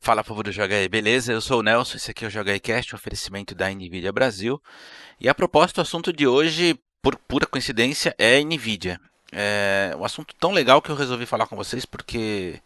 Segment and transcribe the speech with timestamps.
[0.00, 1.32] Fala povo do aí, beleza?
[1.32, 4.62] Eu sou o Nelson, esse aqui é o aí Cast, oferecimento da Nvidia Brasil.
[5.20, 9.00] E a proposta, o assunto de hoje, por pura coincidência, é Nvidia.
[9.32, 12.62] É um assunto tão legal que eu resolvi falar com vocês porque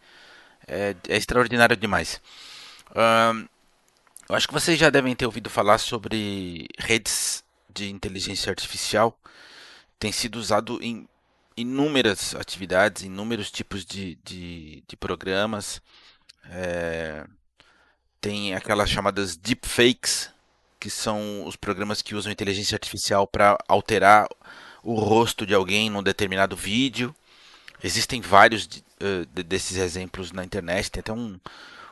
[0.67, 2.21] é, é extraordinário demais.
[4.29, 7.43] Eu acho que vocês já devem ter ouvido falar sobre redes
[7.73, 9.17] de inteligência artificial.
[9.99, 11.09] Tem sido usado em
[11.57, 15.81] inúmeras atividades, inúmeros tipos de, de, de programas.
[16.45, 17.25] É,
[18.19, 20.29] tem aquelas chamadas deepfakes,
[20.79, 24.27] que são os programas que usam inteligência artificial para alterar
[24.83, 27.15] o rosto de alguém num determinado vídeo.
[27.81, 28.67] Existem vários
[29.45, 30.91] desses exemplos na internet.
[30.91, 31.39] Tem até um,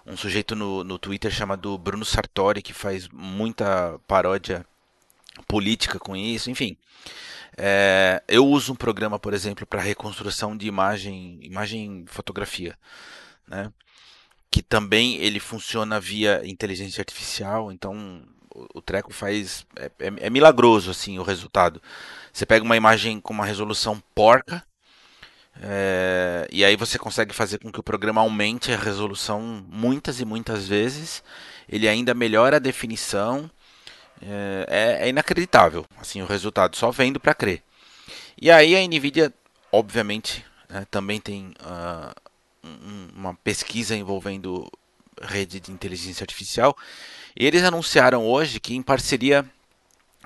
[0.05, 4.65] um sujeito no, no Twitter chamado Bruno Sartori que faz muita paródia
[5.47, 6.49] política com isso.
[6.49, 6.77] Enfim,
[7.57, 12.77] é, eu uso um programa, por exemplo, para reconstrução de imagem, imagem fotografia,
[13.47, 13.71] né?
[14.51, 18.21] Que também ele funciona via inteligência artificial, então
[18.73, 21.81] o, treco faz é, é, é, milagroso assim o resultado.
[22.33, 24.61] Você pega uma imagem com uma resolução porca
[25.61, 30.25] é, e aí você consegue fazer com que o programa aumente a resolução muitas e
[30.25, 31.23] muitas vezes.
[31.67, 33.49] Ele ainda melhora a definição.
[34.21, 37.63] É, é, é inacreditável assim o resultado, só vendo para crer.
[38.39, 39.33] E aí a Nvidia,
[39.71, 42.20] obviamente, né, também tem uh,
[43.15, 44.69] uma pesquisa envolvendo
[45.21, 46.75] rede de inteligência artificial.
[47.35, 49.45] Eles anunciaram hoje que, em parceria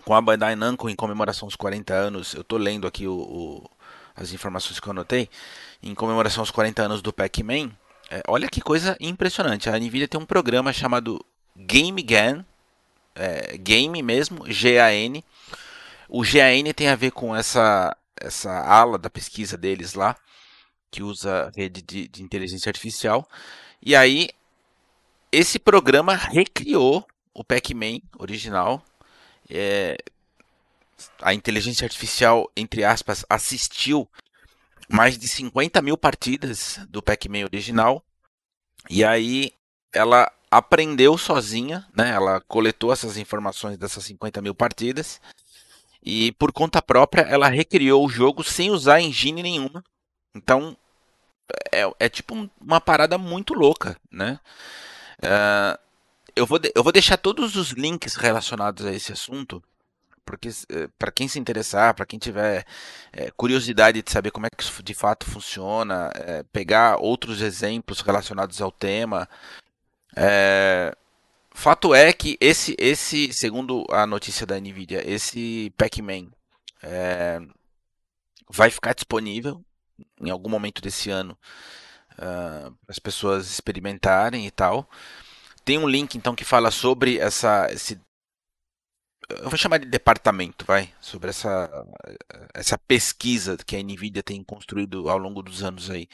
[0.03, 3.69] com a Bandai Namco, em comemoração aos 40 anos, eu estou lendo aqui o, o,
[4.15, 5.29] as informações que eu anotei,
[5.81, 7.71] em comemoração aos 40 anos do Pac-Man,
[8.09, 9.69] é, olha que coisa impressionante.
[9.69, 11.23] A Nvidia tem um programa chamado
[11.57, 12.45] Game GAN,
[13.15, 15.23] é, Game mesmo, G-A-N.
[16.07, 20.15] O GAN tem a ver com essa, essa ala da pesquisa deles lá,
[20.91, 23.27] que usa rede de, de inteligência artificial.
[23.81, 24.29] E aí,
[25.31, 28.83] esse programa recriou o Pac-Man original.
[29.49, 29.97] É,
[31.21, 34.07] a inteligência artificial, entre aspas, assistiu
[34.89, 38.03] mais de 50 mil partidas do Pac-Man original.
[38.89, 39.51] E aí
[39.93, 42.11] ela aprendeu sozinha, né?
[42.11, 45.19] Ela coletou essas informações dessas 50 mil partidas.
[46.03, 49.83] E por conta própria ela recriou o jogo sem usar engine nenhuma.
[50.35, 50.77] Então
[51.71, 54.39] é, é tipo uma parada muito louca, né?
[55.19, 55.79] Uh,
[56.35, 59.63] eu, vou eu vou deixar todos os links relacionados a esse assunto,
[60.25, 62.65] porque eh, para quem se interessar, para quem tiver
[63.13, 68.01] é, curiosidade de saber como é que isso de fato funciona, é, pegar outros exemplos
[68.01, 69.29] relacionados ao tema.
[70.15, 70.95] É,
[71.53, 76.27] fato é que esse, esse, segundo a notícia da Nvidia, esse Pac-Man
[78.49, 79.63] vai ficar disponível
[80.21, 81.37] em algum momento desse ano
[82.19, 84.89] uh, as pessoas experimentarem e tal.
[85.63, 87.99] Tem um link então que fala sobre essa esse
[89.27, 91.69] eu vou chamar de departamento, vai, sobre essa
[92.53, 96.07] essa pesquisa que a Nvidia tem construído ao longo dos anos aí,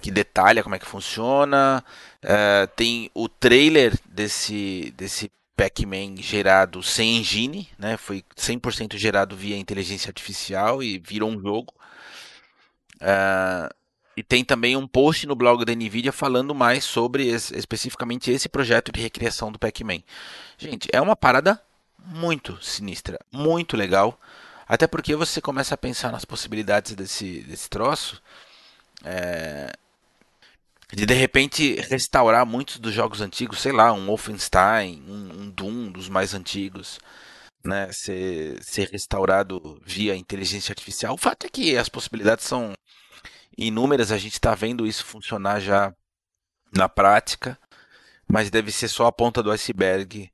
[0.00, 1.84] que detalha como é que funciona.
[2.24, 7.96] Uh, tem o trailer desse desse Pac-Man gerado sem engine, né?
[7.96, 11.72] Foi 100% gerado via inteligência artificial e virou um jogo.
[13.04, 13.74] Uh,
[14.16, 18.48] e tem também um post no blog da NVIDIA falando mais sobre esse, especificamente esse
[18.48, 20.02] projeto de recriação do Pac-Man.
[20.56, 21.60] Gente, é uma parada
[21.98, 24.18] muito sinistra, muito legal.
[24.66, 28.22] Até porque você começa a pensar nas possibilidades desse, desse troço.
[29.04, 29.72] É,
[30.92, 35.90] de de repente restaurar muitos dos jogos antigos, sei lá, um Wolfenstein, um, um Doom
[35.90, 36.98] dos mais antigos,
[37.64, 41.14] né, ser, ser restaurado via inteligência artificial.
[41.14, 42.74] O fato é que as possibilidades são
[43.56, 45.94] inúmeras, a gente está vendo isso funcionar já
[46.72, 47.58] na prática,
[48.30, 50.30] mas deve ser só a ponta do iceberg.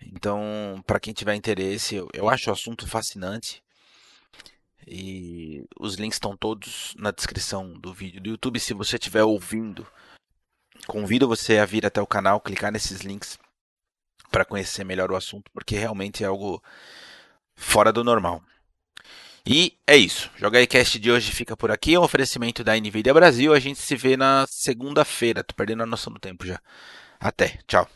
[0.00, 3.62] Então, para quem tiver interesse, eu, eu acho o assunto fascinante.
[4.86, 8.60] E os links estão todos na descrição do vídeo do YouTube.
[8.60, 9.86] Se você estiver ouvindo,
[10.86, 13.36] convido você a vir até o canal, clicar nesses links
[14.30, 16.62] para conhecer melhor o assunto, porque realmente é algo
[17.56, 18.42] fora do normal.
[19.46, 20.28] E é isso.
[20.36, 21.94] Joga aí Cast de hoje fica por aqui.
[21.94, 23.54] É um oferecimento da Nvidia Brasil.
[23.54, 25.44] A gente se vê na segunda-feira.
[25.44, 26.60] Tô perdendo a noção do tempo já.
[27.20, 27.60] Até.
[27.66, 27.88] Tchau.